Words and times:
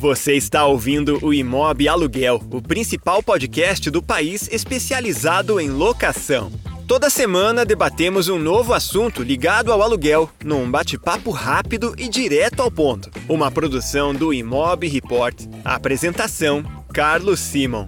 Você 0.00 0.32
está 0.32 0.64
ouvindo 0.64 1.18
o 1.22 1.34
Imob 1.34 1.86
Aluguel, 1.86 2.42
o 2.50 2.62
principal 2.62 3.22
podcast 3.22 3.90
do 3.90 4.02
país 4.02 4.48
especializado 4.50 5.60
em 5.60 5.68
locação. 5.68 6.50
Toda 6.88 7.10
semana 7.10 7.66
debatemos 7.66 8.26
um 8.26 8.38
novo 8.38 8.72
assunto 8.72 9.22
ligado 9.22 9.70
ao 9.70 9.82
aluguel, 9.82 10.30
num 10.42 10.70
bate-papo 10.70 11.30
rápido 11.30 11.94
e 11.98 12.08
direto 12.08 12.62
ao 12.62 12.70
ponto. 12.70 13.10
Uma 13.28 13.50
produção 13.50 14.14
do 14.14 14.32
Imob 14.32 14.88
Report. 14.88 15.38
Apresentação: 15.62 16.64
Carlos 16.94 17.38
Simon. 17.38 17.86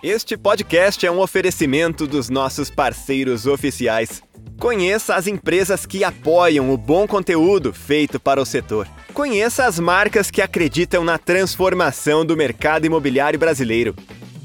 Este 0.00 0.36
podcast 0.36 1.04
é 1.04 1.10
um 1.10 1.18
oferecimento 1.18 2.06
dos 2.06 2.28
nossos 2.28 2.70
parceiros 2.70 3.46
oficiais. 3.46 4.22
Conheça 4.58 5.14
as 5.14 5.26
empresas 5.26 5.84
que 5.84 6.04
apoiam 6.04 6.72
o 6.72 6.76
bom 6.76 7.06
conteúdo 7.06 7.72
feito 7.72 8.18
para 8.18 8.40
o 8.40 8.46
setor. 8.46 8.88
Conheça 9.12 9.66
as 9.66 9.78
marcas 9.78 10.30
que 10.30 10.40
acreditam 10.40 11.04
na 11.04 11.18
transformação 11.18 12.24
do 12.24 12.36
mercado 12.36 12.86
imobiliário 12.86 13.38
brasileiro. 13.38 13.94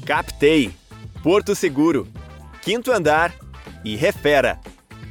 Captei, 0.04 0.70
Porto 1.22 1.54
Seguro, 1.54 2.06
Quinto 2.62 2.92
Andar 2.92 3.34
e 3.84 3.96
Refera. 3.96 4.58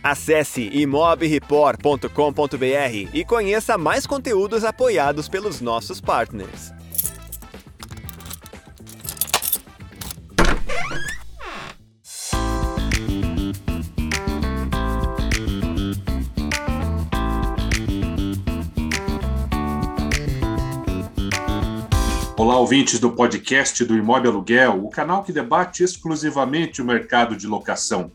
Acesse 0.01 0.69
imobreport.com.br 0.71 3.09
e 3.13 3.25
conheça 3.25 3.77
mais 3.77 4.07
conteúdos 4.07 4.63
apoiados 4.63 5.27
pelos 5.27 5.59
nossos 5.59 5.99
partners. 5.99 6.71
Ouvintes 22.59 22.99
do 22.99 23.09
podcast 23.09 23.85
do 23.85 23.95
Imóvel 23.95 24.31
Aluguel, 24.31 24.83
o 24.83 24.89
canal 24.89 25.23
que 25.23 25.31
debate 25.31 25.81
exclusivamente 25.81 26.81
o 26.81 26.85
mercado 26.85 27.33
de 27.37 27.47
locação. 27.47 28.11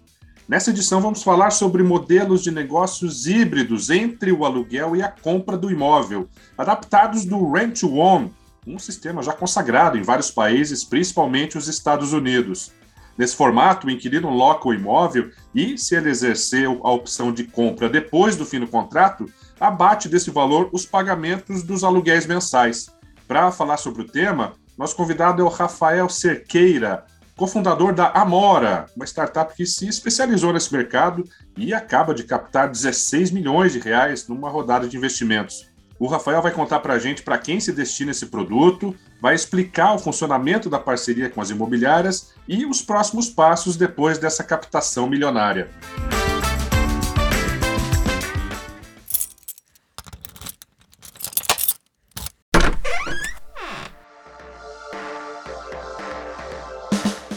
Nessa 0.46 0.68
edição, 0.68 1.00
vamos 1.00 1.22
falar 1.22 1.50
sobre 1.50 1.82
modelos 1.82 2.42
de 2.42 2.50
negócios 2.50 3.26
híbridos 3.26 3.88
entre 3.88 4.30
o 4.32 4.44
aluguel 4.44 4.94
e 4.94 5.02
a 5.02 5.08
compra 5.08 5.56
do 5.56 5.70
imóvel, 5.70 6.28
adaptados 6.58 7.24
do 7.24 7.50
Rent 7.50 7.80
to 7.80 7.96
Own, 7.96 8.30
um 8.66 8.78
sistema 8.78 9.22
já 9.22 9.32
consagrado 9.32 9.96
em 9.96 10.02
vários 10.02 10.30
países, 10.30 10.84
principalmente 10.84 11.56
os 11.56 11.66
Estados 11.66 12.12
Unidos. 12.12 12.70
Nesse 13.16 13.34
formato, 13.34 13.86
o 13.86 13.90
inquilino 13.90 14.28
loca 14.28 14.68
o 14.68 14.74
imóvel 14.74 15.30
e, 15.54 15.78
se 15.78 15.94
ele 15.94 16.10
exercer 16.10 16.68
a 16.68 16.90
opção 16.90 17.32
de 17.32 17.44
compra 17.44 17.88
depois 17.88 18.36
do 18.36 18.44
fim 18.44 18.60
do 18.60 18.66
contrato, 18.66 19.24
abate 19.58 20.06
desse 20.06 20.30
valor 20.30 20.68
os 20.70 20.84
pagamentos 20.84 21.62
dos 21.62 21.82
aluguéis 21.82 22.26
mensais. 22.26 22.93
Para 23.26 23.50
falar 23.50 23.78
sobre 23.78 24.02
o 24.02 24.06
tema, 24.06 24.52
nosso 24.76 24.94
convidado 24.94 25.40
é 25.40 25.44
o 25.44 25.48
Rafael 25.48 26.08
Cerqueira, 26.08 27.04
cofundador 27.36 27.94
da 27.94 28.08
Amora, 28.08 28.86
uma 28.94 29.06
startup 29.06 29.54
que 29.54 29.64
se 29.64 29.88
especializou 29.88 30.52
nesse 30.52 30.72
mercado 30.72 31.24
e 31.56 31.72
acaba 31.72 32.14
de 32.14 32.24
captar 32.24 32.68
16 32.68 33.30
milhões 33.30 33.72
de 33.72 33.78
reais 33.78 34.28
numa 34.28 34.50
rodada 34.50 34.86
de 34.86 34.96
investimentos. 34.96 35.68
O 35.98 36.06
Rafael 36.06 36.42
vai 36.42 36.52
contar 36.52 36.80
para 36.80 36.94
a 36.94 36.98
gente 36.98 37.22
para 37.22 37.38
quem 37.38 37.60
se 37.60 37.72
destina 37.72 38.10
esse 38.10 38.26
produto, 38.26 38.94
vai 39.22 39.34
explicar 39.34 39.94
o 39.94 39.98
funcionamento 39.98 40.68
da 40.68 40.78
parceria 40.78 41.30
com 41.30 41.40
as 41.40 41.50
imobiliárias 41.50 42.34
e 42.46 42.66
os 42.66 42.82
próximos 42.82 43.30
passos 43.30 43.76
depois 43.76 44.18
dessa 44.18 44.44
captação 44.44 45.08
milionária. 45.08 45.70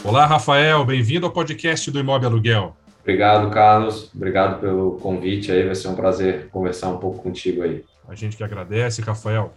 Olá, 0.08 0.24
Rafael, 0.24 0.86
bem-vindo 0.86 1.26
ao 1.26 1.32
podcast 1.32 1.90
do 1.90 2.00
Imóvel 2.00 2.30
Aluguel. 2.30 2.74
Obrigado, 3.02 3.50
Carlos. 3.50 4.10
Obrigado 4.14 4.58
pelo 4.58 4.92
convite 4.92 5.52
aí. 5.52 5.66
Vai 5.66 5.74
ser 5.74 5.88
um 5.88 5.94
prazer 5.94 6.48
conversar 6.48 6.88
um 6.88 6.96
pouco 6.96 7.22
contigo 7.22 7.62
aí. 7.62 7.84
A 8.08 8.14
gente 8.14 8.34
que 8.34 8.42
agradece, 8.42 9.02
Rafael. 9.02 9.52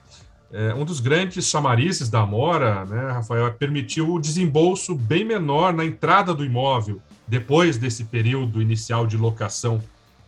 É, 0.51 0.73
um 0.73 0.83
dos 0.83 0.99
grandes 0.99 1.45
chamarizes 1.45 2.09
da 2.09 2.19
Amora, 2.19 2.83
né, 2.83 3.11
Rafael, 3.13 3.47
é 3.47 3.49
permitiu 3.49 4.13
o 4.13 4.19
desembolso 4.19 4.93
bem 4.93 5.23
menor 5.23 5.71
na 5.71 5.85
entrada 5.85 6.33
do 6.33 6.43
imóvel, 6.43 7.01
depois 7.25 7.77
desse 7.77 8.03
período 8.03 8.61
inicial 8.61 9.07
de 9.07 9.15
locação. 9.15 9.81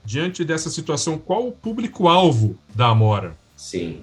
Diante 0.05 0.45
dessa 0.45 0.69
situação, 0.69 1.17
qual 1.17 1.45
o 1.45 1.51
público-alvo 1.51 2.57
da 2.73 2.87
Amora? 2.87 3.35
Sim, 3.57 3.99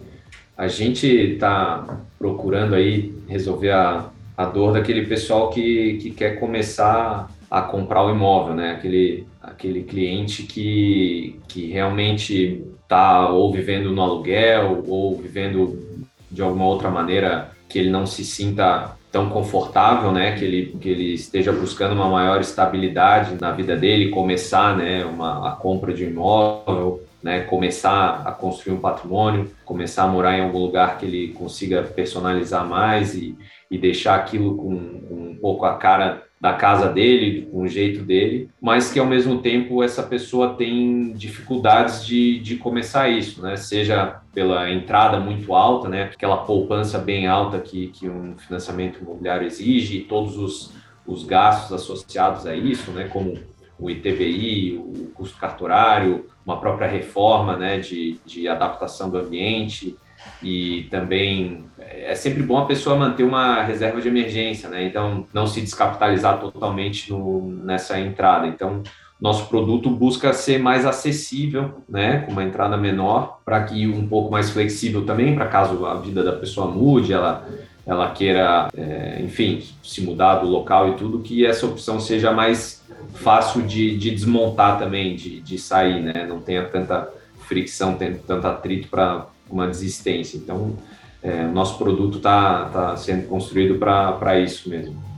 a 0.54 0.68
gente 0.68 1.06
está 1.06 1.98
procurando 2.18 2.74
aí 2.74 3.18
resolver 3.26 3.70
a 3.70 4.10
a 4.40 4.46
dor 4.46 4.72
daquele 4.72 5.04
pessoal 5.04 5.50
que, 5.50 5.98
que 6.00 6.10
quer 6.12 6.40
começar 6.40 7.30
a 7.50 7.60
comprar 7.60 8.06
o 8.06 8.10
imóvel, 8.10 8.54
né? 8.54 8.72
Aquele, 8.72 9.26
aquele 9.42 9.82
cliente 9.82 10.44
que, 10.44 11.38
que 11.46 11.66
realmente 11.70 12.64
está 12.82 13.28
ou 13.28 13.52
vivendo 13.52 13.92
no 13.92 14.00
aluguel 14.00 14.82
ou 14.88 15.14
vivendo 15.18 16.06
de 16.30 16.40
alguma 16.40 16.64
outra 16.64 16.90
maneira 16.90 17.50
que 17.68 17.78
ele 17.78 17.90
não 17.90 18.06
se 18.06 18.24
sinta 18.24 18.96
tão 19.12 19.28
confortável, 19.28 20.10
né? 20.10 20.34
Que 20.38 20.44
ele, 20.46 20.66
que 20.80 20.88
ele 20.88 21.12
esteja 21.12 21.52
buscando 21.52 21.92
uma 21.92 22.08
maior 22.08 22.40
estabilidade 22.40 23.36
na 23.38 23.52
vida 23.52 23.76
dele, 23.76 24.08
começar, 24.08 24.74
né? 24.74 25.04
Uma, 25.04 25.50
a 25.50 25.52
compra 25.52 25.92
de 25.92 26.04
imóvel, 26.04 27.02
né? 27.22 27.40
Começar 27.40 28.22
a 28.26 28.32
construir 28.32 28.74
um 28.74 28.80
patrimônio, 28.80 29.50
começar 29.64 30.04
a 30.04 30.08
morar 30.08 30.38
em 30.38 30.42
algum 30.42 30.58
lugar 30.58 30.98
que 30.98 31.06
ele 31.06 31.28
consiga 31.28 31.82
personalizar 31.82 32.66
mais 32.66 33.14
e, 33.14 33.36
e 33.70 33.78
deixar 33.78 34.14
aquilo 34.14 34.56
com, 34.56 35.00
com 35.00 35.14
um 35.14 35.36
pouco 35.40 35.64
a 35.64 35.76
cara 35.76 36.22
da 36.40 36.54
casa 36.54 36.88
dele, 36.88 37.46
com 37.52 37.62
o 37.62 37.68
jeito 37.68 38.02
dele, 38.02 38.48
mas 38.58 38.90
que 38.90 38.98
ao 38.98 39.04
mesmo 39.04 39.42
tempo 39.42 39.82
essa 39.82 40.02
pessoa 40.02 40.54
tem 40.54 41.12
dificuldades 41.12 42.06
de, 42.06 42.38
de 42.38 42.56
começar 42.56 43.10
isso, 43.10 43.42
né? 43.42 43.56
Seja 43.56 44.22
pela 44.32 44.70
entrada 44.70 45.20
muito 45.20 45.54
alta, 45.54 45.86
né? 45.86 46.04
Aquela 46.04 46.38
poupança 46.38 46.98
bem 46.98 47.26
alta 47.26 47.58
que, 47.58 47.88
que 47.88 48.08
um 48.08 48.38
financiamento 48.38 49.00
imobiliário 49.02 49.46
exige, 49.46 50.00
todos 50.00 50.38
os, 50.38 50.72
os 51.06 51.24
gastos 51.24 51.74
associados 51.74 52.46
a 52.46 52.56
isso, 52.56 52.90
né? 52.92 53.04
Como 53.04 53.38
o 53.78 53.90
ITBI, 53.90 54.78
o 54.78 55.10
custo 55.14 55.36
cartorário, 55.38 56.26
uma 56.44 56.60
própria 56.60 56.88
reforma, 56.88 57.56
né? 57.56 57.78
De, 57.78 58.18
de 58.24 58.48
adaptação 58.48 59.10
do 59.10 59.18
ambiente, 59.18 59.96
e 60.42 60.86
também 60.90 61.64
é 61.78 62.14
sempre 62.14 62.42
bom 62.42 62.58
a 62.58 62.66
pessoa 62.66 62.96
manter 62.96 63.24
uma 63.24 63.62
reserva 63.62 64.00
de 64.00 64.08
emergência, 64.08 64.68
né? 64.68 64.84
Então, 64.84 65.26
não 65.32 65.46
se 65.46 65.60
descapitalizar 65.60 66.38
totalmente 66.38 67.10
no, 67.10 67.50
nessa 67.64 67.98
entrada. 67.98 68.46
Então, 68.46 68.82
nosso 69.20 69.48
produto 69.48 69.90
busca 69.90 70.32
ser 70.32 70.58
mais 70.58 70.86
acessível, 70.86 71.82
né, 71.86 72.20
com 72.20 72.32
uma 72.32 72.42
entrada 72.42 72.74
menor, 72.76 73.40
para 73.44 73.62
que 73.64 73.86
um 73.86 74.08
pouco 74.08 74.30
mais 74.30 74.48
flexível 74.48 75.04
também, 75.04 75.34
para 75.34 75.46
caso 75.46 75.84
a 75.84 75.94
vida 75.96 76.24
da 76.24 76.32
pessoa 76.32 76.66
mude, 76.66 77.12
ela 77.12 77.46
ela 77.86 78.10
queira, 78.10 78.68
é, 78.76 79.20
enfim, 79.20 79.64
se 79.82 80.00
mudar 80.02 80.36
do 80.36 80.46
local 80.46 80.90
e 80.90 80.94
tudo, 80.94 81.20
que 81.20 81.44
essa 81.44 81.66
opção 81.66 81.98
seja 81.98 82.30
mais 82.30 82.79
fácil 83.14 83.62
de, 83.62 83.96
de 83.96 84.10
desmontar 84.10 84.78
também, 84.78 85.16
de, 85.16 85.40
de 85.40 85.58
sair, 85.58 86.02
né? 86.02 86.26
Não 86.26 86.40
tenha 86.40 86.64
tanta 86.64 87.08
fricção, 87.46 87.96
tanto 88.26 88.46
atrito 88.46 88.88
para 88.88 89.26
uma 89.48 89.66
desistência. 89.66 90.36
Então, 90.36 90.76
é, 91.22 91.44
o 91.46 91.52
nosso 91.52 91.76
produto 91.76 92.18
está 92.18 92.66
tá 92.66 92.96
sendo 92.96 93.26
construído 93.26 93.78
para 93.78 94.38
isso 94.38 94.68
mesmo. 94.68 95.10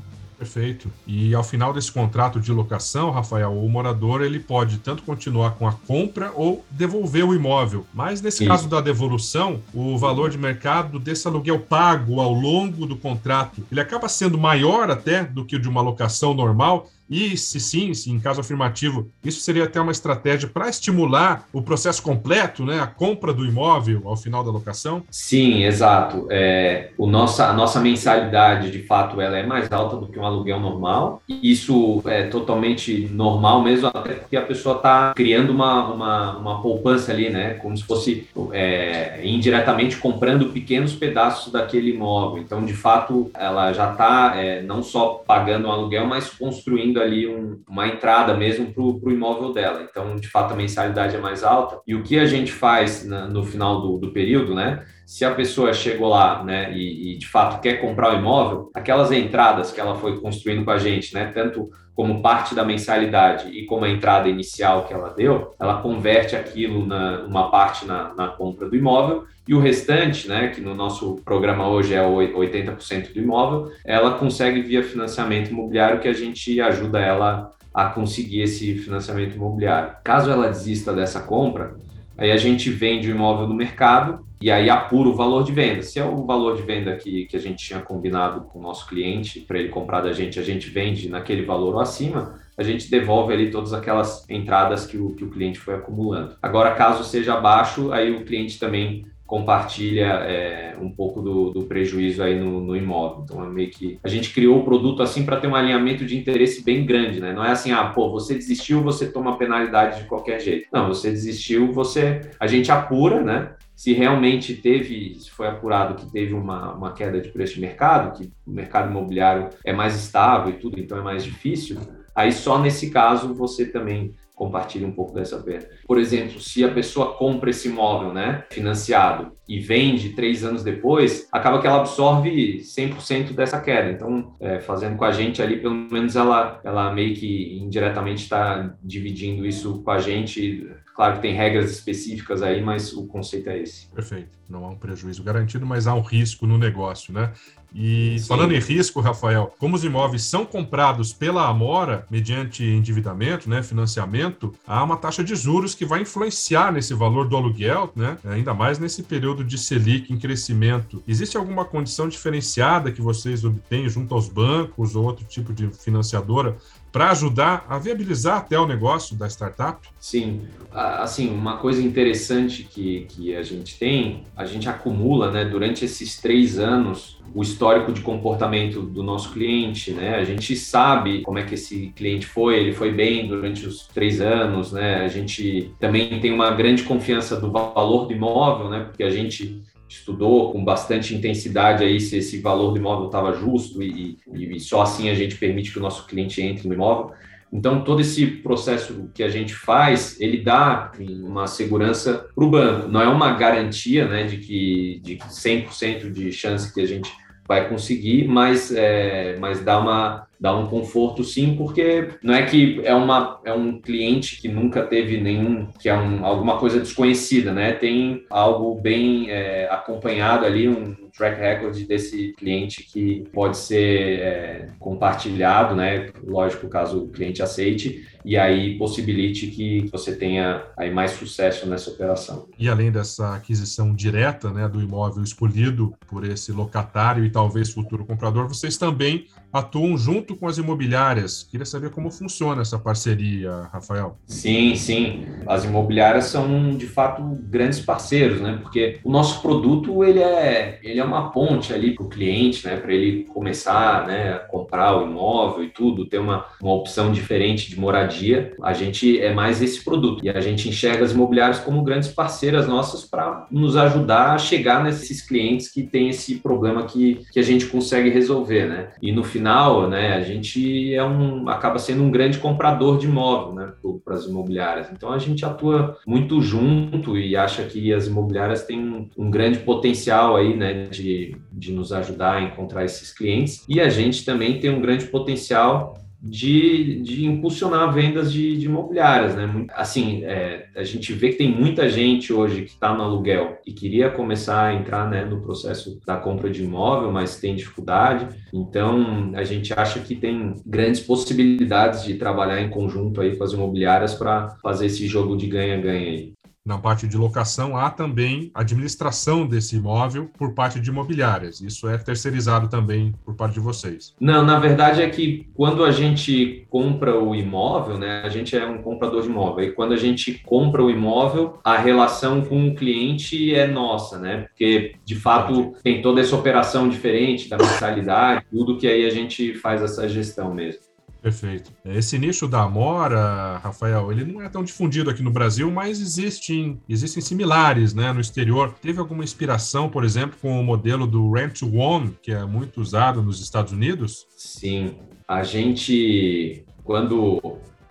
Perfeito. 0.43 0.91
E 1.07 1.33
ao 1.37 1.45
final 1.45 1.73
desse 1.73 1.93
contrato 1.93 2.41
de 2.41 2.51
locação, 2.51 3.13
Rafael, 3.13 3.57
o 3.57 3.69
morador 3.69 4.23
ele 4.23 4.41
pode 4.41 4.79
tanto 4.79 5.05
continuar 5.05 5.53
com 5.53 5.69
a 5.69 5.73
compra 5.73 6.33
ou 6.35 6.65
devolver 6.69 7.25
o 7.25 7.33
imóvel. 7.33 7.87
Mas 7.95 8.21
nesse 8.21 8.45
caso 8.45 8.69
da 8.69 8.81
devolução, 8.81 9.61
o 9.73 9.97
valor 9.97 10.31
de 10.31 10.39
mercado 10.39 10.99
desse 10.99 11.29
aluguel 11.29 11.61
pago 11.61 12.21
ao 12.21 12.33
longo 12.33 12.87
do 12.87 12.97
contrato, 12.97 13.65
ele 13.71 13.81
acaba 13.81 14.09
sendo 14.09 14.37
maior 14.37 14.91
até 14.91 15.23
do 15.23 15.45
que 15.45 15.55
o 15.55 15.61
de 15.61 15.69
uma 15.69 15.81
locação 15.81 16.35
normal 16.35 16.91
e 17.13 17.37
se 17.37 17.61
sim, 17.61 17.93
se 17.93 18.11
em 18.11 18.19
caso 18.19 18.41
afirmativo, 18.41 19.11
isso 19.23 19.41
seria 19.41 19.65
até 19.65 19.79
uma 19.79 19.93
estratégia 19.93 20.49
para 20.49 20.71
estimular 20.71 21.47
o 21.53 21.61
processo 21.61 22.03
completo, 22.03 22.65
né, 22.65 22.81
a 22.81 22.87
compra 22.87 23.35
do 23.35 23.45
imóvel 23.45 24.01
ao 24.07 24.17
final 24.17 24.43
da 24.43 24.51
locação? 24.51 25.03
Sim, 25.11 25.63
exato. 25.65 26.27
É, 26.31 26.89
o 26.97 27.07
nossa, 27.07 27.49
a 27.49 27.53
nossa 27.53 27.81
mensalidade, 27.81 28.71
de 28.71 28.83
fato, 28.85 29.21
ela 29.21 29.37
é 29.37 29.45
mais 29.45 29.71
alta 29.71 29.97
do 29.97 30.07
que 30.07 30.19
um 30.19 30.25
aluguel 30.25 30.59
normal. 30.59 31.23
Isso 31.29 32.03
é 32.07 32.23
totalmente 32.25 33.09
normal 33.13 33.63
mesmo, 33.63 33.89
até 33.89 34.15
porque 34.15 34.37
a 34.37 34.43
pessoa 34.43 34.77
está 34.77 35.13
criando 35.15 35.51
uma, 35.51 35.93
uma, 35.93 36.39
uma 36.39 36.63
poupança 36.63 37.13
ali, 37.13 37.29
né, 37.29 37.55
como 37.55 37.77
se 37.77 37.85
fosse 37.85 38.27
é, 38.53 39.21
indiretamente 39.23 39.99
comprando 39.99 40.47
pequenos 40.47 40.95
pedaços 40.95 41.53
daquele 41.53 41.91
imóvel. 41.91 42.43
Então, 42.43 42.65
de 42.65 42.73
fato, 42.73 43.31
ela 43.35 43.71
já 43.75 43.93
está 43.93 44.33
é, 44.37 44.63
não 44.63 44.83
só 44.83 45.23
pagando 45.27 45.69
um 45.69 45.73
aluguel, 45.73 46.07
mas 46.07 46.31
construindo 46.31 47.02
ali 47.03 47.27
um, 47.27 47.63
uma 47.69 47.87
entrada 47.89 48.35
mesmo 48.35 48.73
para 48.73 48.83
o 48.83 49.11
imóvel 49.11 49.53
dela. 49.53 49.87
Então, 49.89 50.17
de 50.17 50.29
fato, 50.29 50.55
a 50.55 50.57
mensalidade 50.57 51.17
é 51.17 51.21
mais 51.21 51.45
alta. 51.45 51.81
E 51.87 51.95
o 51.95 52.03
que 52.03 52.19
a 52.19 52.27
gente 52.27 52.53
faz 52.53 53.05
na, 53.05 53.27
no 53.27 53.45
final 53.45 53.81
do, 53.81 53.99
do 53.99 54.13
período, 54.13 54.55
né? 54.55 54.85
se 55.13 55.27
a 55.27 55.35
pessoa 55.35 55.75
chegou 55.75 56.09
lá, 56.09 56.43
né, 56.43 56.73
e, 56.73 57.13
e, 57.13 57.19
de 57.19 57.27
fato 57.29 57.61
quer 57.61 57.83
comprar 57.83 58.15
o 58.15 58.19
imóvel, 58.19 58.71
aquelas 58.75 59.13
entradas 59.13 59.71
que 59.71 59.79
ela 59.79 59.95
foi 59.95 60.19
construindo 60.19 60.65
com 60.65 60.71
a 60.71 60.79
gente, 60.79 61.13
né, 61.13 61.31
tanto 61.35 61.69
como 61.95 62.23
parte 62.23 62.55
da 62.55 62.65
mensalidade 62.65 63.49
e 63.49 63.67
como 63.67 63.85
a 63.85 63.91
entrada 63.91 64.29
inicial 64.29 64.85
que 64.87 64.95
ela 64.95 65.11
deu, 65.11 65.55
ela 65.61 65.83
converte 65.83 66.35
aquilo 66.35 66.87
na 66.87 67.21
uma 67.21 67.51
parte 67.51 67.85
na, 67.85 68.15
na 68.15 68.29
compra 68.29 68.69
do 68.69 68.77
imóvel 68.77 69.25
e 69.47 69.55
o 69.55 69.61
restante, 69.61 70.29
né, 70.29 70.49
que 70.49 70.61
no 70.61 70.75
nosso 70.75 71.21
programa 71.25 71.69
hoje 71.69 71.95
é 71.95 72.01
80% 72.01 73.13
do 73.13 73.19
imóvel, 73.19 73.73
ela 73.85 74.13
consegue 74.13 74.63
via 74.63 74.83
financiamento 74.83 75.51
imobiliário 75.51 76.01
que 76.01 76.09
a 76.09 76.13
gente 76.13 76.61
ajuda 76.61 77.01
ela 77.01 77.51
a 77.75 77.87
conseguir 77.87 78.43
esse 78.43 78.75
financiamento 78.77 79.35
imobiliário. 79.35 79.95
Caso 80.05 80.31
ela 80.31 80.49
desista 80.49 80.93
dessa 80.93 81.21
compra, 81.21 81.75
Aí 82.17 82.31
a 82.31 82.37
gente 82.37 82.71
vende 82.71 83.09
o 83.09 83.11
imóvel 83.11 83.49
no 83.49 83.55
mercado 83.55 84.25
e 84.43 84.51
aí 84.51 84.69
apura 84.69 85.09
o 85.09 85.15
valor 85.15 85.45
de 85.45 85.53
venda. 85.53 85.83
Se 85.83 85.99
é 85.99 86.05
o 86.05 86.25
valor 86.27 86.57
de 86.57 86.63
venda 86.63 86.97
que, 86.97 87.27
que 87.27 87.37
a 87.37 87.41
gente 87.41 87.65
tinha 87.65 87.81
combinado 87.81 88.43
com 88.43 88.59
o 88.59 88.63
nosso 88.63 88.87
cliente 88.89 89.41
para 89.41 89.59
ele 89.59 89.69
comprar 89.69 90.01
da 90.01 90.13
gente, 90.13 90.41
a 90.41 90.43
gente 90.43 90.69
vende 90.69 91.09
naquele 91.09 91.45
valor 91.45 91.75
ou 91.75 91.81
acima, 91.81 92.41
a 92.59 92.63
gente 92.63 92.91
devolve 92.91 93.33
ali 93.33 93.51
todas 93.51 93.73
aquelas 93.73 94.29
entradas 94.29 94.85
que 94.85 94.99
o, 94.99 95.15
que 95.15 95.25
o 95.25 95.31
cliente 95.31 95.59
foi 95.59 95.75
acumulando. 95.75 96.37
Agora, 96.43 96.75
caso 96.75 97.05
seja 97.05 97.35
abaixo, 97.35 97.93
aí 97.93 98.11
o 98.11 98.25
cliente 98.25 98.59
também 98.59 99.07
compartilha 99.33 100.09
é, 100.27 100.77
um 100.79 100.91
pouco 100.91 101.23
do, 101.23 101.51
do, 101.53 101.63
prejuízo 101.63 102.23
aí 102.23 102.39
no, 102.39 102.61
no, 102.61 102.77
imóvel. 102.77 103.25
Então 103.25 103.43
é 103.43 103.49
meio 103.49 103.71
que 103.71 103.99
a 104.05 104.09
gente 104.09 104.31
criou 104.31 104.59
o 104.59 104.63
produto 104.65 105.03
assim 105.03 105.25
para 105.25 105.39
ter 105.39 105.47
um 105.47 105.55
alinhamento 105.55 106.05
de 106.05 106.19
interesse 106.19 106.63
bem 106.63 106.85
grande, 106.85 107.19
né? 107.19 107.33
Não 107.33 107.43
é 107.43 107.51
assim, 107.51 107.73
ah, 107.73 107.85
pô, 107.85 108.11
você 108.11 108.35
desistiu, 108.35 108.83
você 108.83 109.11
toma 109.11 109.39
penalidade 109.39 110.03
de 110.03 110.07
qualquer 110.07 110.39
jeito. 110.39 110.69
Não, 110.71 110.89
você 110.89 111.11
desistiu, 111.11 111.73
você 111.73 112.21
a 112.39 112.47
gente 112.47 112.71
apura, 112.71 113.23
né? 113.23 113.53
Se 113.75 113.93
realmente 113.93 114.55
teve, 114.55 115.17
se 115.19 115.31
foi 115.31 115.49
apurado 115.49 115.95
que 115.95 116.11
teve 116.11 116.35
uma, 116.35 116.75
uma 116.75 116.93
queda 116.93 117.21
de 117.21 117.31
preço 117.31 117.55
de 117.55 117.61
mercado, 117.61 118.17
que 118.17 118.31
o 118.47 118.51
mercado 118.51 118.91
imobiliário 118.91 119.49
é 119.65 119.73
mais 119.73 119.97
estável 119.97 120.53
e 120.53 120.59
tudo, 120.59 120.79
então 120.79 120.99
é 120.99 121.03
mais 121.03 121.25
difícil, 121.25 121.79
aí 122.15 122.33
só 122.33 122.59
nesse 122.59 122.91
caso 122.91 123.35
você 123.35 123.67
também 123.67 124.15
compartilhe 124.35 124.85
um 124.85 124.93
pouco 124.93 125.15
dessa 125.15 125.39
perda. 125.39 125.69
Por 125.87 125.99
exemplo, 125.99 126.41
se 126.41 126.65
a 126.65 126.69
pessoa 126.73 127.15
compra 127.15 127.51
esse 127.51 127.69
imóvel, 127.69 128.13
né, 128.13 128.45
financiado 128.51 129.33
e 129.49 129.61
vende 129.61 130.11
três 130.11 130.43
anos 130.45 130.65
depois, 130.65 131.29
acaba 131.31 131.61
que 131.61 131.67
ela 131.67 131.81
absorve 131.81 132.59
100% 132.59 133.35
dessa 133.35 133.61
queda. 133.61 133.91
Então, 133.91 134.35
é, 134.41 134.59
fazendo 134.59 134.97
com 134.97 135.05
a 135.05 135.13
gente 135.13 135.41
ali, 135.41 135.61
pelo 135.61 135.75
menos 135.75 136.17
ela, 136.17 136.61
ela 136.65 136.93
meio 136.93 137.15
que 137.15 137.59
indiretamente 137.59 138.25
está 138.25 138.75
dividindo 138.83 139.47
isso 139.47 139.83
com 139.83 139.91
a 139.91 139.99
gente 139.99 140.69
Claro 140.95 141.17
que 141.17 141.23
tem 141.23 141.35
regras 141.35 141.71
específicas 141.71 142.43
aí, 142.43 142.63
mas 142.63 142.93
o 142.93 143.07
conceito 143.07 143.49
é 143.49 143.59
esse. 143.63 143.87
Perfeito. 143.89 144.39
Não 144.49 144.65
há 144.65 144.69
um 144.69 144.77
prejuízo 144.77 145.23
garantido, 145.23 145.65
mas 145.65 145.87
há 145.87 145.95
um 145.95 146.03
risco 146.03 146.47
no 146.47 146.59
negócio, 146.59 147.15
né? 147.15 147.33
E 147.75 148.19
Sim. 148.19 148.27
falando 148.27 148.53
em 148.53 148.59
risco, 148.59 149.01
Rafael, 149.01 149.55
como 149.59 149.75
os 149.75 149.83
imóveis 149.83 150.25
são 150.25 150.45
comprados 150.45 151.13
pela 151.13 151.49
Amora 151.49 152.07
mediante 152.11 152.63
endividamento, 152.63 153.49
né, 153.49 153.63
financiamento, 153.63 154.55
há 154.67 154.85
uma 154.85 154.97
taxa 154.97 155.25
de 155.25 155.35
juros 155.35 155.75
que 155.75 155.87
vai 155.87 156.03
influenciar 156.03 156.71
nesse 156.71 156.93
valor 156.93 157.27
do 157.27 157.37
aluguel, 157.37 157.91
né, 157.97 158.19
ainda 158.25 158.53
mais 158.53 158.79
nesse 158.79 159.03
período 159.03 159.43
de 159.43 159.57
Selic 159.57 160.13
em 160.13 160.19
crescimento. 160.19 161.03
Existe 161.09 161.37
alguma 161.39 161.65
condição 161.65 162.09
diferenciada 162.09 162.93
que 162.93 163.01
vocês 163.01 163.43
obtêm 163.43 163.89
junto 163.89 164.15
aos 164.15 164.29
bancos 164.29 164.95
ou 164.95 165.05
outro 165.05 165.25
tipo 165.25 165.53
de 165.55 165.69
financiadora 165.69 166.59
para 166.93 167.11
ajudar 167.11 167.65
a 167.69 167.79
viabilizar 167.79 168.37
até 168.37 168.59
o 168.59 168.67
negócio 168.67 169.17
da 169.17 169.27
startup? 169.27 169.89
Sim, 169.99 170.43
assim, 170.71 171.31
uma 171.31 171.57
coisa 171.57 171.83
interessante 171.83 172.65
que, 172.65 173.07
que 173.09 173.35
a 173.35 173.43
gente 173.43 173.79
tem, 173.79 174.25
a 174.37 174.45
gente 174.45 174.69
acumula, 174.69 175.31
né, 175.31 175.45
durante 175.45 175.85
esses 175.85 176.21
três 176.21 176.59
anos, 176.59 177.21
o 177.35 177.43
histórico 177.43 177.93
de 177.93 178.03
comportamento 178.03 178.83
do 178.83 179.03
nosso 179.03 179.33
cliente, 179.33 179.93
né? 179.93 180.17
A 180.17 180.25
gente 180.25 180.55
sabe 180.55 181.23
como 181.23 181.39
é 181.39 181.43
que 181.43 181.55
esse 181.55 181.91
cliente 181.97 182.27
foi, 182.27 182.59
ele 182.59 182.73
foi 182.75 182.93
bem 182.93 183.27
durante 183.27 183.67
os 183.67 183.87
três 183.87 184.21
anos, 184.21 184.71
né? 184.71 184.97
A 184.97 185.09
gente 185.09 185.73
também 185.81 186.21
tem 186.21 186.31
uma 186.31 186.51
grande 186.51 186.83
confiança 186.83 187.41
do 187.41 187.51
valor 187.51 188.07
do 188.07 188.13
imóvel, 188.13 188.69
né? 188.69 188.81
Porque 188.81 189.03
a 189.03 189.11
gente 189.11 189.63
estudou 189.93 190.53
com 190.53 190.65
bastante 190.65 191.15
intensidade 191.15 191.85
aí 191.85 192.01
se 192.01 192.17
esse 192.17 192.41
valor 192.41 192.73
do 192.73 192.79
imóvel 192.79 193.07
estava 193.07 193.33
justo 193.33 193.83
e, 193.83 194.19
e, 194.33 194.57
e, 194.57 194.61
só 194.61 194.83
assim 194.83 195.11
a 195.11 195.15
gente 195.15 195.37
permite 195.37 195.71
que 195.71 195.79
o 195.79 195.83
nosso 195.83 196.07
cliente 196.07 196.41
entre 196.41 196.67
no 196.67 196.75
imóvel. 196.75 197.13
Então, 197.53 197.85
todo 197.85 198.01
esse 198.01 198.27
processo 198.27 199.11
que 199.13 199.23
a 199.23 199.29
gente 199.29 199.55
faz, 199.55 200.19
ele 200.19 200.39
dá 200.39 200.91
uma 200.99 201.47
segurança 201.47 202.27
para 202.35 202.45
o 202.45 202.49
banco. 202.49 202.89
Não 202.89 203.03
é 203.03 203.09
uma 203.09 203.33
garantia 203.33 204.09
né, 204.09 204.25
de 204.25 204.39
que 204.39 205.01
de 205.05 205.19
100% 205.19 206.11
de 206.11 206.33
chance 206.33 206.73
que 206.73 206.81
a 206.81 206.87
gente 206.87 207.13
vai 207.47 207.69
conseguir, 207.69 208.27
mas, 208.27 208.73
é, 208.73 209.37
mas 209.39 209.63
dá, 209.63 209.79
uma, 209.79 210.27
dá 210.43 210.57
um 210.57 210.67
conforto 210.67 211.23
sim, 211.23 211.55
porque 211.55 212.09
não 212.21 212.35
é 212.35 212.45
que 212.45 212.81
é, 212.83 212.93
uma, 212.93 213.41
é 213.45 213.53
um 213.53 213.81
cliente 213.81 214.41
que 214.41 214.49
nunca 214.49 214.83
teve 214.83 215.21
nenhum, 215.21 215.69
que 215.79 215.89
é 215.89 215.95
um, 215.95 216.27
alguma 216.27 216.59
coisa 216.59 216.81
desconhecida, 216.81 217.53
né? 217.53 217.75
Tem 217.75 218.25
algo 218.29 218.75
bem 218.75 219.31
é, 219.31 219.69
acompanhado 219.71 220.45
ali, 220.45 220.69
um 220.69 220.97
track 221.17 221.39
record 221.41 221.87
desse 221.87 222.33
cliente 222.33 222.83
que 222.83 223.25
pode 223.33 223.57
ser 223.57 224.19
é, 224.19 224.67
compartilhado, 224.81 225.77
né? 225.77 226.11
Lógico, 226.25 226.69
caso 226.69 227.05
o 227.05 227.09
cliente 227.09 227.41
aceite, 227.41 228.05
e 228.25 228.37
aí 228.37 228.77
possibilite 228.79 229.47
que 229.47 229.89
você 229.93 230.17
tenha 230.17 230.65
aí 230.77 230.91
mais 230.91 231.13
sucesso 231.13 231.69
nessa 231.69 231.91
operação. 231.91 232.49
E 232.59 232.69
além 232.69 232.91
dessa 232.91 233.37
aquisição 233.37 233.95
direta, 233.95 234.51
né, 234.51 234.69
do 234.69 234.81
imóvel 234.81 235.23
escolhido 235.23 235.95
por 236.09 236.25
esse 236.25 236.51
locatário 236.51 237.25
e 237.25 237.31
talvez 237.31 237.71
futuro 237.71 238.05
comprador, 238.05 238.49
vocês 238.49 238.77
também 238.77 239.27
atuam 239.53 239.97
junto 239.97 240.35
com 240.35 240.49
as 240.49 240.59
imobiliárias. 240.59 241.47
Queria 241.49 241.67
saber 241.67 241.91
como 241.91 242.11
funciona 242.11 242.63
essa 242.63 242.79
parceria, 242.79 243.69
Rafael. 243.73 244.17
Sim, 244.27 244.75
sim. 244.75 245.27
As 245.47 245.65
imobiliárias 245.65 246.27
são 246.27 246.77
de 246.77 246.87
fato 246.87 247.23
grandes 247.43 247.81
parceiros, 247.81 248.41
né? 248.41 248.59
Porque 248.63 248.99
o 249.05 249.11
nosso 249.11 249.43
produto 249.43 250.03
ele 250.03 250.21
é, 250.21 250.81
ele 250.83 250.99
é 250.99 251.05
uma 251.05 251.31
ponte 251.31 251.73
ali 251.73 251.95
para 251.95 252.05
o 252.05 252.09
cliente, 252.09 252.67
né? 252.67 252.77
Para 252.77 252.93
ele 252.93 253.25
começar, 253.25 254.07
né, 254.07 254.35
a 254.35 254.39
comprar 254.39 254.97
o 254.97 255.07
imóvel 255.07 255.65
e 255.65 255.69
tudo, 255.69 256.07
ter 256.07 256.19
uma, 256.19 256.47
uma 256.61 256.73
opção 256.73 257.13
diferente 257.13 257.69
de 257.69 257.79
moradia. 257.79 258.55
A 258.63 258.73
gente 258.73 259.21
é 259.21 259.35
mais 259.35 259.61
esse 259.61 259.85
produto 259.85 260.25
e 260.25 260.31
a 260.31 260.41
gente 260.41 260.69
enxerga 260.69 261.05
as 261.05 261.13
imobiliárias 261.13 261.59
como 261.59 261.83
grandes 261.83 262.09
parceiras 262.09 262.67
nossas 262.67 263.05
para 263.05 263.47
nos 263.51 263.77
ajudar 263.77 264.35
a 264.35 264.39
chegar 264.39 264.83
nesses 264.83 265.21
clientes 265.21 265.69
que 265.69 265.83
têm 265.83 266.09
esse 266.09 266.37
problema 266.37 266.85
que, 266.85 267.21
que 267.31 267.39
a 267.39 267.43
gente 267.43 267.67
consegue 267.67 268.09
resolver, 268.09 268.69
né? 268.69 268.89
E 269.01 269.13
no 269.13 269.25
final 269.25 269.42
final, 269.43 269.89
né, 269.89 270.15
a 270.15 270.21
gente 270.21 270.95
é 270.95 271.03
um, 271.03 271.49
acaba 271.49 271.79
sendo 271.79 272.05
um 272.05 272.11
grande 272.11 272.39
comprador 272.39 272.97
de 272.97 273.07
imóvel 273.07 273.55
né, 273.55 273.73
para 274.05 274.15
as 274.15 274.25
imobiliárias. 274.25 274.89
Então 274.93 275.13
a 275.13 275.19
gente 275.19 275.45
atua 275.45 275.99
muito 276.07 276.41
junto 276.41 277.19
e 277.19 277.37
acha 277.37 277.65
que 277.65 277.93
as 277.93 278.07
imobiliárias 278.07 278.65
têm 278.65 278.79
um, 278.79 279.09
um 279.19 279.31
grande 279.31 279.59
potencial 279.59 280.37
aí, 280.37 280.57
né, 280.57 280.87
de, 280.87 281.37
de 281.51 281.73
nos 281.73 281.93
ajudar 281.93 282.35
a 282.35 282.43
encontrar 282.43 282.85
esses 282.85 283.13
clientes. 283.13 283.65
E 283.69 283.81
a 283.81 283.89
gente 283.89 284.25
também 284.25 284.61
tem 284.61 284.71
um 284.71 284.81
grande 284.81 285.07
potencial 285.07 285.99
de, 286.23 287.03
de 287.03 287.27
impulsionar 287.27 287.93
vendas 287.93 288.33
de, 288.33 288.57
de 288.57 288.67
imobiliárias, 288.67 289.35
né? 289.35 289.67
Assim, 289.75 290.23
é, 290.25 290.69
a 290.77 290.85
gente 290.85 291.13
vê 291.13 291.31
que 291.31 291.39
tem 291.39 291.51
muita 291.51 291.89
gente 291.89 292.33
hoje 292.33 292.63
que 292.63 292.71
está 292.71 292.95
no 292.95 293.03
aluguel 293.03 293.59
e 293.67 293.73
queria 293.73 294.09
começar 294.09 294.67
a 294.67 294.75
entrar 294.75 295.11
né, 295.11 295.25
no 295.25 295.41
processo 295.41 296.01
da 296.07 296.17
compra 296.17 296.49
de 296.49 296.63
imóvel, 296.63 297.11
mas 297.11 297.41
tem 297.41 297.57
dificuldade. 297.57 298.29
Então, 298.53 299.33
a 299.35 299.43
gente 299.43 299.73
acha 299.77 299.99
que 299.99 300.15
tem 300.15 300.55
grandes 300.65 301.01
possibilidades 301.01 302.05
de 302.05 302.15
trabalhar 302.15 302.63
em 302.63 302.71
conjunto 302.71 303.21
aí 303.21 303.37
com 303.37 303.43
as 303.43 303.53
imobiliárias 303.53 304.15
para 304.15 304.51
fazer 304.63 304.87
esse 304.87 305.07
jogo 305.09 305.37
de 305.37 305.49
ganha-ganha 305.49 306.09
aí 306.09 306.33
na 306.65 306.79
parte 306.79 307.09
de 307.09 307.17
locação, 307.17 307.77
há 307.77 307.91
também 307.91 308.51
administração 308.55 309.47
desse 309.47 309.77
imóvel 309.77 310.31
por 310.39 310.55
parte 310.55 310.79
de 310.81 310.91
imobiliárias. 310.91 311.61
Isso 311.61 311.89
é 311.89 311.99
terceirizado 311.99 312.69
também 312.69 313.13
por 313.25 313.35
parte 313.35 313.55
de 313.55 313.61
vocês. 313.61 314.15
Não, 314.21 314.45
na 314.45 314.59
verdade 314.59 315.03
é 315.03 315.09
que 315.11 315.49
quando 315.55 315.85
a 315.85 315.91
gente 315.91 316.67
compra 316.71 317.19
o 317.19 317.35
imóvel, 317.35 317.99
né, 317.99 318.23
a 318.25 318.29
gente 318.29 318.57
é 318.57 318.65
um 318.65 318.81
comprador 318.81 319.23
de 319.23 319.29
imóvel. 319.29 319.65
E 319.65 319.73
quando 319.73 319.93
a 319.93 319.97
gente 319.97 320.35
compra 320.45 320.83
o 320.83 320.91
imóvel, 320.91 321.59
a 321.65 321.77
relação 321.77 322.43
com 322.43 322.69
o 322.69 322.75
cliente 322.75 323.55
é 323.55 323.67
nossa, 323.67 324.19
né? 324.19 324.47
Porque 324.49 324.95
de 325.05 325.17
fato 325.17 325.75
tem 325.83 326.01
toda 326.01 326.21
essa 326.21 326.37
operação 326.37 326.89
diferente 326.89 327.49
da 327.49 327.57
mensalidade, 327.57 328.47
tudo 328.51 328.77
que 328.77 328.87
aí 328.87 329.05
a 329.05 329.11
gente 329.11 329.55
faz 329.55 329.83
essa 329.83 330.09
gestão 330.09 330.55
mesmo. 330.55 330.92
Perfeito. 331.23 331.71
Esse 331.85 332.19
nicho 332.19 332.49
da 332.49 332.63
Amora, 332.63 333.59
Rafael, 333.59 334.11
ele 334.11 334.25
não 334.25 334.43
é 334.43 334.49
tão 334.49 334.65
difundido 334.65 335.09
aqui 335.09 335.23
no 335.23 335.31
Brasil, 335.31 335.71
mas 335.71 336.01
existem, 336.01 336.81
existem 336.89 337.23
similares 337.23 337.95
né, 337.95 338.13
no 338.13 338.21
exterior. 338.21 338.75
Teve 338.83 338.99
alguma 338.99 339.23
inspiração, 339.23 339.89
por 339.89 340.03
exemplo, 340.03 340.37
com 340.43 340.61
o 340.61 340.65
modelo 340.65 341.07
do 341.07 341.31
Rent 341.31 341.61
to 341.61 341.77
Own, 341.77 342.11
que 342.21 342.33
é 342.33 342.45
muito 342.45 342.81
usado 342.81 343.23
nos 343.23 343.41
Estados 343.41 343.73
Unidos? 343.73 344.27
Sim. 344.37 344.97
A 345.29 345.45
gente 345.45 346.65
quando 346.85 347.41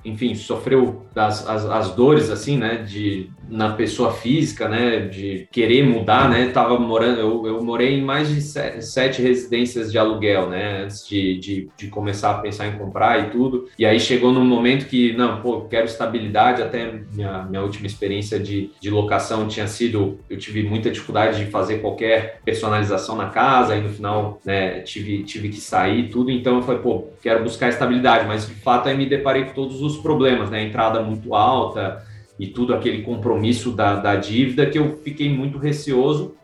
enfim, 0.03 0.35
sofreu 0.35 1.05
as, 1.15 1.47
as, 1.47 1.91
dores, 1.91 2.29
assim, 2.29 2.57
né, 2.57 2.77
de, 2.77 3.29
na 3.49 3.73
pessoa 3.73 4.13
física, 4.13 4.67
né, 4.67 5.01
de 5.01 5.47
querer 5.51 5.85
mudar, 5.85 6.29
né, 6.29 6.49
tava 6.49 6.79
morando, 6.79 7.19
eu, 7.19 7.45
eu 7.45 7.63
morei 7.63 7.99
em 7.99 8.01
mais 8.01 8.29
de 8.29 8.41
sete 8.41 9.21
residências 9.21 9.91
de 9.91 9.97
aluguel, 9.97 10.49
né, 10.49 10.83
antes 10.83 11.07
de, 11.07 11.37
de, 11.37 11.69
de, 11.77 11.87
começar 11.87 12.31
a 12.31 12.37
pensar 12.39 12.67
em 12.67 12.77
comprar 12.77 13.27
e 13.27 13.29
tudo, 13.29 13.67
e 13.77 13.85
aí 13.85 13.99
chegou 13.99 14.31
num 14.31 14.45
momento 14.45 14.87
que, 14.87 15.13
não, 15.13 15.41
pô, 15.41 15.61
quero 15.61 15.85
estabilidade, 15.85 16.61
até 16.61 17.01
minha, 17.13 17.43
minha 17.43 17.61
última 17.61 17.87
experiência 17.87 18.39
de, 18.39 18.71
de 18.79 18.89
locação 18.89 19.47
tinha 19.47 19.67
sido, 19.67 20.19
eu 20.29 20.37
tive 20.37 20.63
muita 20.63 20.89
dificuldade 20.89 21.43
de 21.43 21.51
fazer 21.51 21.79
qualquer 21.79 22.39
personalização 22.43 23.15
na 23.15 23.29
casa, 23.29 23.73
aí 23.73 23.81
no 23.81 23.89
final, 23.89 24.39
né, 24.45 24.79
tive, 24.79 25.23
tive 25.23 25.49
que 25.49 25.59
sair 25.59 26.09
tudo, 26.09 26.31
então 26.31 26.55
eu 26.55 26.63
falei, 26.63 26.81
pô, 26.81 27.07
quero 27.21 27.43
buscar 27.43 27.69
estabilidade, 27.69 28.25
mas 28.25 28.47
de 28.47 28.53
fato 28.55 28.87
aí 28.87 28.97
me 28.97 29.05
deparei 29.05 29.45
com 29.45 29.53
todos 29.53 29.81
os 29.81 29.90
problemas, 29.97 30.49
né? 30.49 30.63
Entrada 30.63 31.01
muito 31.01 31.33
alta 31.33 32.05
e 32.39 32.47
tudo 32.47 32.73
aquele 32.73 33.03
compromisso 33.03 33.71
da, 33.71 33.95
da 33.95 34.15
dívida 34.15 34.65
que 34.65 34.77
eu 34.77 34.99
fiquei 35.03 35.29
muito 35.29 35.57
receoso. 35.57 36.35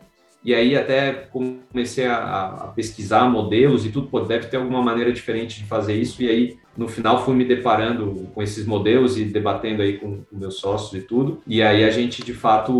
E 0.44 0.54
aí 0.54 0.76
até 0.76 1.12
comecei 1.12 2.06
a, 2.06 2.44
a 2.46 2.68
pesquisar 2.68 3.28
modelos 3.28 3.84
e 3.84 3.90
tudo, 3.90 4.06
pô, 4.06 4.20
deve 4.20 4.46
ter 4.46 4.56
alguma 4.56 4.82
maneira 4.82 5.12
diferente 5.12 5.58
de 5.58 5.66
fazer 5.66 5.94
isso. 5.94 6.22
E 6.22 6.28
aí 6.28 6.56
no 6.78 6.86
final 6.86 7.24
fui 7.24 7.34
me 7.34 7.44
deparando 7.44 8.28
com 8.32 8.40
esses 8.40 8.64
modelos 8.64 9.18
e 9.18 9.24
debatendo 9.24 9.82
aí 9.82 9.98
com, 9.98 10.22
com 10.22 10.36
meus 10.36 10.60
sócios 10.60 11.02
e 11.02 11.04
tudo. 11.04 11.42
E 11.44 11.60
aí 11.60 11.82
a 11.82 11.90
gente 11.90 12.24
de 12.24 12.32
fato 12.32 12.72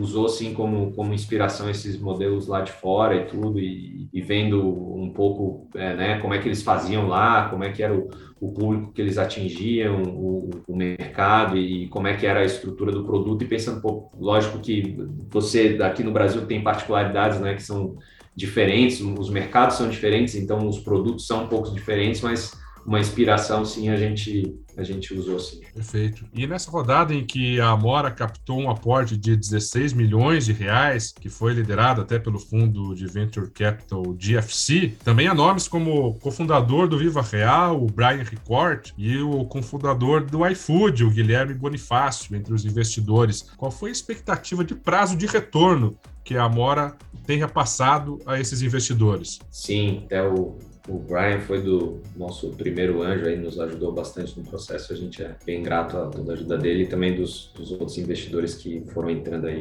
usou 0.00 0.26
assim 0.26 0.52
como, 0.52 0.92
como 0.94 1.14
inspiração 1.14 1.70
esses 1.70 1.96
modelos 1.96 2.48
lá 2.48 2.60
de 2.60 2.72
fora 2.72 3.14
e 3.14 3.24
tudo 3.26 3.60
e, 3.60 4.08
e 4.12 4.20
vendo 4.20 4.60
um 4.68 5.12
pouco 5.14 5.68
é, 5.76 5.94
né, 5.94 6.18
como 6.18 6.34
é 6.34 6.38
que 6.38 6.48
eles 6.48 6.64
faziam 6.64 7.06
lá, 7.06 7.48
como 7.48 7.62
é 7.62 7.70
que 7.70 7.84
era 7.84 7.94
o, 7.94 8.10
o 8.40 8.52
público 8.52 8.92
que 8.92 9.00
eles 9.00 9.16
atingiam, 9.16 10.02
o, 10.02 10.50
o, 10.66 10.76
mercado 10.76 11.56
e 11.56 11.88
como 11.88 12.06
é 12.06 12.14
que 12.14 12.26
era 12.26 12.40
a 12.40 12.44
estrutura 12.44 12.92
do 12.92 13.04
produto. 13.04 13.42
E 13.42 13.48
pensando, 13.48 13.80
pô, 13.80 14.10
lógico 14.18 14.58
que 14.58 14.96
você 15.30 15.78
aqui 15.82 16.02
no 16.02 16.12
Brasil 16.12 16.46
tem 16.46 16.62
particularidades, 16.62 17.40
né, 17.40 17.54
que 17.54 17.62
são 17.62 17.96
diferentes, 18.34 19.00
os 19.00 19.30
mercados 19.30 19.76
são 19.76 19.88
diferentes, 19.88 20.34
então 20.34 20.68
os 20.68 20.78
produtos 20.78 21.26
são 21.26 21.44
um 21.44 21.48
pouco 21.48 21.72
diferentes, 21.72 22.20
mas 22.20 22.52
uma 22.86 23.00
inspiração, 23.00 23.64
sim, 23.64 23.88
a 23.88 23.96
gente, 23.96 24.54
a 24.76 24.84
gente 24.84 25.12
usou 25.12 25.40
sim. 25.40 25.60
Perfeito. 25.74 26.24
E 26.32 26.46
nessa 26.46 26.70
rodada 26.70 27.12
em 27.12 27.26
que 27.26 27.60
a 27.60 27.70
Amora 27.70 28.10
captou 28.10 28.60
um 28.60 28.70
aporte 28.70 29.16
de 29.16 29.36
16 29.36 29.92
milhões 29.92 30.44
de 30.44 30.52
reais, 30.52 31.12
que 31.12 31.28
foi 31.28 31.52
liderado 31.52 32.00
até 32.00 32.18
pelo 32.18 32.38
fundo 32.38 32.94
de 32.94 33.06
Venture 33.06 33.50
Capital 33.50 34.02
GFC, 34.14 34.94
também 35.04 35.26
há 35.26 35.34
nomes 35.34 35.66
como 35.66 36.14
cofundador 36.20 36.86
do 36.86 36.96
Viva 36.96 37.22
Real, 37.22 37.82
o 37.82 37.86
Brian 37.86 38.22
Ricord, 38.22 38.94
e 38.96 39.18
o 39.18 39.44
cofundador 39.46 40.24
do 40.24 40.46
iFood, 40.46 41.04
o 41.04 41.10
Guilherme 41.10 41.54
Bonifácio, 41.54 42.36
entre 42.36 42.54
os 42.54 42.64
investidores. 42.64 43.50
Qual 43.56 43.70
foi 43.70 43.88
a 43.88 43.92
expectativa 43.92 44.64
de 44.64 44.76
prazo 44.76 45.16
de 45.16 45.26
retorno 45.26 45.98
que 46.22 46.36
a 46.36 46.44
Amora 46.44 46.96
tem 47.26 47.38
repassado 47.38 48.20
a 48.26 48.38
esses 48.38 48.62
investidores? 48.62 49.40
Sim, 49.50 50.02
até 50.04 50.22
o 50.22 50.56
o 50.88 50.98
Brian 50.98 51.40
foi 51.40 51.60
do 51.60 52.00
nosso 52.16 52.50
primeiro 52.50 53.02
anjo 53.02 53.26
aí, 53.26 53.36
nos 53.36 53.58
ajudou 53.58 53.92
bastante 53.92 54.38
no 54.38 54.44
processo. 54.44 54.92
A 54.92 54.96
gente 54.96 55.22
é 55.22 55.34
bem 55.44 55.62
grato 55.62 55.96
a 55.96 56.06
toda 56.06 56.32
a 56.32 56.34
ajuda 56.34 56.56
dele 56.56 56.84
e 56.84 56.86
também 56.86 57.14
dos, 57.14 57.52
dos 57.54 57.72
outros 57.72 57.98
investidores 57.98 58.54
que 58.54 58.82
foram 58.92 59.10
entrando 59.10 59.46
aí 59.46 59.60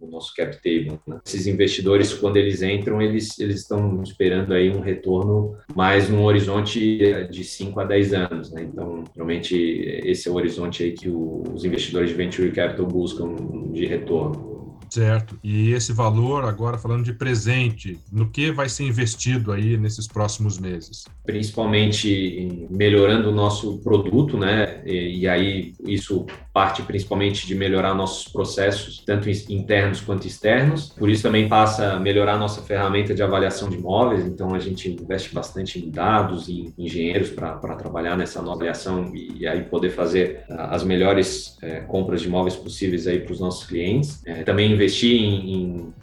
no 0.00 0.08
nosso 0.10 0.34
cap 0.34 0.54
table. 0.56 0.98
Né? 1.06 1.18
Esses 1.26 1.46
investidores, 1.46 2.14
quando 2.14 2.36
eles 2.36 2.62
entram, 2.62 3.02
eles, 3.02 3.38
eles 3.38 3.60
estão 3.60 4.02
esperando 4.02 4.54
aí 4.54 4.70
um 4.70 4.80
retorno 4.80 5.56
mais 5.74 6.08
num 6.08 6.24
horizonte 6.24 7.28
de 7.30 7.44
5 7.44 7.80
a 7.80 7.84
10 7.84 8.14
anos. 8.14 8.52
Né? 8.52 8.62
Então, 8.62 9.04
realmente, 9.14 9.56
esse 10.04 10.28
é 10.28 10.30
o 10.30 10.34
horizonte 10.34 10.82
aí 10.82 10.92
que 10.92 11.08
o, 11.08 11.42
os 11.52 11.64
investidores 11.64 12.10
de 12.10 12.16
venture 12.16 12.50
capital 12.52 12.86
buscam 12.86 13.34
de 13.72 13.86
retorno. 13.86 14.57
Certo. 14.90 15.38
E 15.42 15.72
esse 15.72 15.92
valor, 15.92 16.44
agora 16.44 16.78
falando 16.78 17.04
de 17.04 17.12
presente, 17.12 17.98
no 18.12 18.28
que 18.28 18.50
vai 18.50 18.68
ser 18.68 18.84
investido 18.84 19.52
aí 19.52 19.76
nesses 19.76 20.06
próximos 20.06 20.58
meses? 20.58 21.04
Principalmente 21.24 22.68
melhorando 22.70 23.30
o 23.30 23.34
nosso 23.34 23.78
produto, 23.78 24.36
né? 24.36 24.82
E, 24.84 25.20
e 25.20 25.28
aí 25.28 25.74
isso 25.86 26.26
parte 26.52 26.82
principalmente 26.82 27.46
de 27.46 27.54
melhorar 27.54 27.94
nossos 27.94 28.26
processos, 28.26 29.02
tanto 29.06 29.30
internos 29.30 30.00
quanto 30.00 30.26
externos. 30.26 30.90
Por 30.90 31.08
isso 31.08 31.22
também 31.22 31.48
passa 31.48 31.92
a 31.92 32.00
melhorar 32.00 32.36
nossa 32.36 32.60
ferramenta 32.62 33.14
de 33.14 33.22
avaliação 33.22 33.68
de 33.68 33.76
imóveis. 33.76 34.26
Então 34.26 34.54
a 34.54 34.58
gente 34.58 34.90
investe 34.90 35.32
bastante 35.32 35.78
em 35.78 35.90
dados 35.90 36.48
e 36.48 36.72
engenheiros 36.76 37.30
para 37.30 37.76
trabalhar 37.76 38.16
nessa 38.16 38.42
nova 38.42 38.58
avaliação 38.58 39.14
e, 39.14 39.38
e 39.38 39.46
aí 39.46 39.62
poder 39.62 39.90
fazer 39.90 40.44
ah, 40.50 40.74
as 40.74 40.82
melhores 40.82 41.56
é, 41.62 41.80
compras 41.80 42.20
de 42.20 42.28
imóveis 42.28 42.56
possíveis 42.56 43.06
aí 43.06 43.20
para 43.20 43.32
os 43.32 43.40
nossos 43.40 43.66
clientes. 43.66 44.20
É, 44.26 44.42
também 44.42 44.76
investir 44.78 45.20
em, 45.20 45.52
em, 45.52 45.94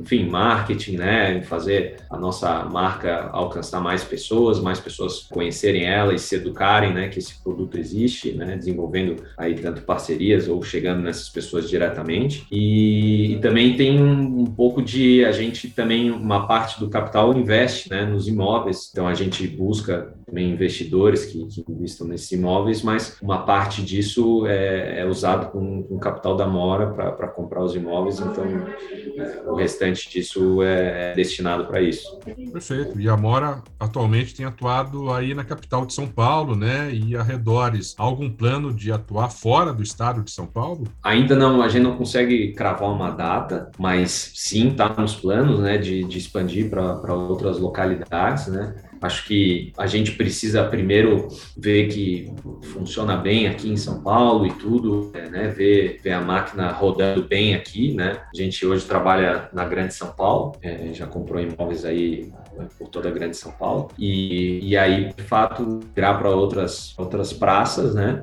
enfim, 0.00 0.28
marketing, 0.28 0.96
né, 0.96 1.38
em 1.38 1.42
fazer 1.42 1.96
a 2.10 2.18
nossa 2.18 2.64
marca 2.64 3.30
alcançar 3.32 3.80
mais 3.80 4.04
pessoas, 4.04 4.60
mais 4.60 4.80
pessoas 4.80 5.22
conhecerem 5.30 5.84
ela 5.84 6.12
e 6.12 6.18
se 6.18 6.34
educarem, 6.34 6.92
né, 6.92 7.08
que 7.08 7.18
esse 7.18 7.42
produto 7.42 7.78
existe, 7.78 8.32
né, 8.32 8.56
desenvolvendo 8.56 9.22
aí 9.38 9.54
tanto 9.54 9.82
parcerias 9.82 10.48
ou 10.48 10.62
chegando 10.62 11.02
nessas 11.02 11.28
pessoas 11.28 11.68
diretamente. 11.70 12.46
E, 12.50 13.34
e 13.34 13.38
também 13.38 13.76
tem 13.76 14.00
um, 14.00 14.40
um, 14.40 14.46
pouco 14.46 14.82
de 14.82 15.24
a 15.24 15.32
gente 15.32 15.68
também 15.70 16.10
uma 16.10 16.46
parte 16.46 16.80
do 16.80 16.90
capital 16.90 17.36
investe, 17.36 17.88
né, 17.88 18.04
nos 18.04 18.26
imóveis. 18.26 18.90
Então 18.90 19.06
a 19.06 19.14
gente 19.14 19.46
busca 19.46 20.12
também 20.34 20.50
investidores 20.50 21.26
que, 21.26 21.46
que 21.46 21.64
investam 21.68 22.08
nesses 22.08 22.32
imóveis, 22.32 22.82
mas 22.82 23.16
uma 23.22 23.44
parte 23.44 23.82
disso 23.82 24.44
é, 24.48 25.00
é 25.00 25.06
usado 25.06 25.52
com, 25.52 25.84
com 25.84 25.96
capital 25.96 26.36
da 26.36 26.44
Mora 26.44 26.88
para 26.88 27.28
comprar 27.28 27.62
os 27.62 27.76
imóveis 27.76 28.18
então 28.18 28.44
é, 28.44 29.42
o 29.46 29.54
restante 29.54 30.10
disso 30.10 30.60
é, 30.60 31.12
é 31.12 31.14
destinado 31.14 31.66
para 31.66 31.80
isso. 31.80 32.18
Perfeito. 32.52 33.00
E 33.00 33.08
a 33.08 33.16
Mora 33.16 33.62
atualmente 33.78 34.34
tem 34.34 34.44
atuado 34.44 35.12
aí 35.12 35.34
na 35.34 35.44
capital 35.44 35.86
de 35.86 35.94
São 35.94 36.08
Paulo, 36.08 36.56
né, 36.56 36.92
e 36.92 37.14
arredores. 37.16 37.94
Há 37.96 38.02
algum 38.02 38.28
plano 38.28 38.72
de 38.72 38.90
atuar 38.90 39.30
fora 39.30 39.72
do 39.72 39.84
estado 39.84 40.22
de 40.22 40.32
São 40.32 40.46
Paulo? 40.46 40.88
Ainda 41.02 41.36
não, 41.36 41.62
a 41.62 41.68
gente 41.68 41.82
não 41.82 41.96
consegue 41.96 42.52
cravar 42.52 42.90
uma 42.90 43.10
data, 43.10 43.70
mas 43.78 44.32
sim 44.34 44.70
está 44.70 44.88
nos 44.98 45.14
planos, 45.14 45.60
né, 45.60 45.78
de, 45.78 46.02
de 46.02 46.18
expandir 46.18 46.68
para 46.68 47.14
outras 47.14 47.60
localidades, 47.60 48.48
né. 48.48 48.74
Acho 49.04 49.26
que 49.26 49.72
a 49.76 49.86
gente 49.86 50.12
precisa 50.12 50.64
primeiro 50.64 51.28
ver 51.56 51.88
que 51.88 52.32
funciona 52.72 53.16
bem 53.16 53.46
aqui 53.46 53.68
em 53.68 53.76
São 53.76 54.02
Paulo 54.02 54.46
e 54.46 54.52
tudo, 54.52 55.10
é, 55.14 55.28
né? 55.28 55.48
Ver, 55.48 56.00
ver 56.02 56.12
a 56.12 56.22
máquina 56.22 56.72
rodando 56.72 57.24
bem 57.24 57.54
aqui, 57.54 57.94
né? 57.94 58.22
A 58.34 58.36
gente 58.36 58.64
hoje 58.64 58.86
trabalha 58.86 59.50
na 59.52 59.66
Grande 59.66 59.92
São 59.92 60.08
Paulo, 60.08 60.56
é, 60.62 60.92
já 60.94 61.06
comprou 61.06 61.38
imóveis 61.38 61.84
aí 61.84 62.32
né, 62.56 62.66
por 62.78 62.88
toda 62.88 63.10
a 63.10 63.12
Grande 63.12 63.36
São 63.36 63.52
Paulo 63.52 63.90
e, 63.98 64.70
e 64.70 64.76
aí, 64.76 65.12
de 65.12 65.22
fato, 65.22 65.80
virar 65.94 66.14
para 66.14 66.30
outras, 66.30 66.94
outras 66.98 67.32
praças, 67.32 67.94
né? 67.94 68.20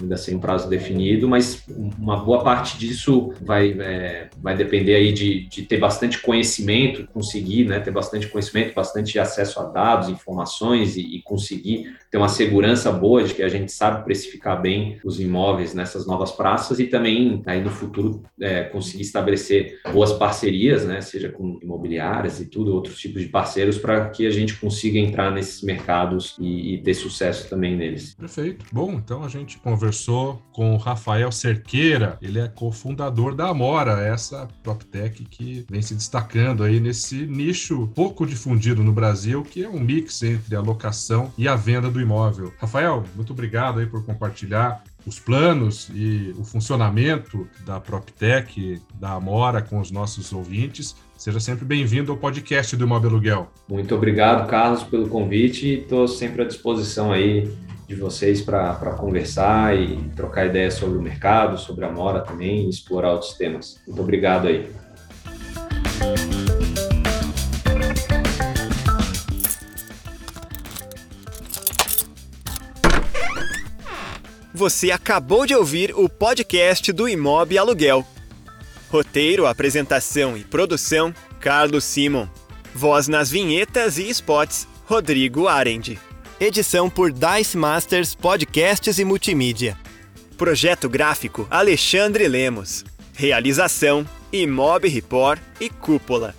Ainda 0.00 0.16
sem 0.16 0.38
prazo 0.38 0.68
definido, 0.68 1.28
mas 1.28 1.64
uma 1.98 2.16
boa 2.16 2.42
parte 2.42 2.78
disso 2.78 3.32
vai, 3.40 3.70
é, 3.80 4.28
vai 4.38 4.56
depender 4.56 4.94
aí 4.94 5.12
de, 5.12 5.46
de 5.46 5.62
ter 5.62 5.78
bastante 5.78 6.20
conhecimento, 6.20 7.06
conseguir 7.12 7.66
né, 7.66 7.78
ter 7.80 7.90
bastante 7.90 8.26
conhecimento, 8.28 8.74
bastante 8.74 9.18
acesso 9.18 9.60
a 9.60 9.64
dados, 9.64 10.08
informações 10.08 10.96
e, 10.96 11.00
e, 11.00 11.22
conseguir 11.22 11.94
ter 12.10 12.18
uma 12.18 12.28
segurança 12.28 12.90
boa 12.90 13.22
de 13.22 13.34
que 13.34 13.42
a 13.42 13.48
gente 13.48 13.70
sabe 13.72 14.04
precificar 14.04 14.60
bem 14.60 14.98
os 15.04 15.20
imóveis 15.20 15.74
nessas 15.74 16.06
novas 16.06 16.32
praças 16.32 16.78
e 16.80 16.86
também 16.86 17.42
aí 17.46 17.62
no 17.62 17.70
futuro 17.70 18.22
é, 18.40 18.64
conseguir 18.64 19.02
estabelecer 19.02 19.80
boas 19.92 20.12
parcerias, 20.12 20.84
né, 20.84 21.00
seja 21.00 21.30
com 21.30 21.58
imobiliárias 21.62 22.40
e 22.40 22.46
tudo, 22.46 22.74
outros 22.74 22.98
tipos 22.98 23.22
de 23.22 23.28
parceiros 23.28 23.78
para 23.78 24.10
que 24.10 24.26
a 24.26 24.30
gente 24.30 24.56
consiga 24.56 24.98
entrar 24.98 25.30
nesses 25.30 25.62
mercados 25.62 26.36
e, 26.38 26.74
e 26.74 26.82
ter 26.82 26.94
sucesso 26.94 27.48
também 27.48 27.76
neles. 27.76 28.14
Perfeito. 28.14 28.64
Bom, 28.72 28.92
então 28.94 29.22
a 29.22 29.28
gente 29.28 29.58
conversa 29.58 29.83
conversou 29.84 30.40
com 30.50 30.74
o 30.74 30.78
Rafael 30.78 31.30
Cerqueira, 31.30 32.16
ele 32.22 32.38
é 32.38 32.48
cofundador 32.48 33.34
da 33.34 33.48
Amora, 33.48 34.00
essa 34.00 34.48
PropTech 34.62 35.24
que 35.24 35.66
vem 35.68 35.82
se 35.82 35.94
destacando 35.94 36.62
aí 36.62 36.80
nesse 36.80 37.26
nicho 37.26 37.86
pouco 37.94 38.24
difundido 38.24 38.82
no 38.82 38.92
Brasil, 38.92 39.42
que 39.42 39.62
é 39.62 39.68
um 39.68 39.78
mix 39.78 40.22
entre 40.22 40.56
a 40.56 40.60
locação 40.60 41.30
e 41.36 41.46
a 41.46 41.54
venda 41.54 41.90
do 41.90 42.00
imóvel. 42.00 42.50
Rafael, 42.58 43.04
muito 43.14 43.34
obrigado 43.34 43.78
aí 43.78 43.84
por 43.86 44.02
compartilhar 44.06 44.82
os 45.06 45.18
planos 45.18 45.90
e 45.94 46.34
o 46.38 46.44
funcionamento 46.44 47.46
da 47.66 47.78
PropTech, 47.78 48.80
da 48.94 49.10
Amora 49.10 49.60
com 49.60 49.78
os 49.80 49.90
nossos 49.90 50.32
ouvintes. 50.32 50.96
Seja 51.18 51.38
sempre 51.40 51.66
bem-vindo 51.66 52.10
ao 52.10 52.16
podcast 52.16 52.74
do 52.74 52.84
Imóvel 52.84 53.10
Aluguel. 53.10 53.50
Muito 53.68 53.94
obrigado, 53.94 54.48
Carlos, 54.48 54.82
pelo 54.82 55.10
convite 55.10 55.80
estou 55.80 56.08
sempre 56.08 56.40
à 56.40 56.46
disposição 56.46 57.12
aí 57.12 57.52
de 57.86 57.94
vocês 57.94 58.40
para 58.40 58.94
conversar 58.98 59.76
e 59.78 59.96
trocar 60.16 60.46
ideias 60.46 60.74
sobre 60.74 60.98
o 60.98 61.02
mercado, 61.02 61.58
sobre 61.58 61.84
a 61.84 61.90
Mora 61.90 62.20
também 62.20 62.66
e 62.66 62.70
explorar 62.70 63.12
outros 63.12 63.34
temas. 63.34 63.80
Muito 63.86 64.00
obrigado 64.00 64.48
aí. 64.48 64.70
Você 74.54 74.92
acabou 74.92 75.44
de 75.44 75.54
ouvir 75.54 75.92
o 75.96 76.08
podcast 76.08 76.92
do 76.92 77.08
Imob 77.08 77.58
Aluguel. 77.58 78.06
Roteiro, 78.88 79.46
apresentação 79.46 80.36
e 80.36 80.44
produção: 80.44 81.12
Carlos 81.40 81.82
Simon. 81.82 82.28
Voz 82.72 83.08
nas 83.08 83.28
vinhetas 83.30 83.98
e 83.98 84.08
spots: 84.08 84.68
Rodrigo 84.86 85.48
Arendi. 85.48 85.98
Edição 86.40 86.90
por 86.90 87.12
Dice 87.12 87.56
Masters 87.56 88.12
Podcasts 88.12 88.98
e 88.98 89.04
Multimídia. 89.04 89.78
Projeto 90.36 90.88
gráfico: 90.88 91.46
Alexandre 91.48 92.26
Lemos. 92.26 92.84
Realização: 93.14 94.04
Imob 94.32 94.88
Report 94.88 95.40
e 95.60 95.70
Cúpula. 95.70 96.34